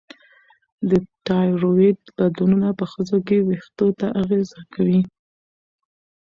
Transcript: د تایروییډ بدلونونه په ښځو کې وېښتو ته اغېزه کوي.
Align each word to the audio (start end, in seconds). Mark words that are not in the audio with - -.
د 0.89 0.91
تایروییډ 1.27 1.99
بدلونونه 2.17 2.69
په 2.79 2.85
ښځو 2.91 3.17
کې 3.27 3.37
وېښتو 3.47 3.87
ته 3.99 4.07
اغېزه 4.21 4.61
کوي. 4.73 5.01